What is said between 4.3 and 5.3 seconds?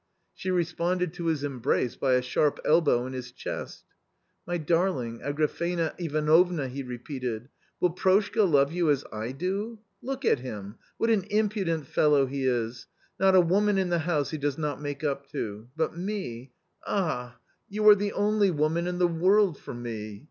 My darling,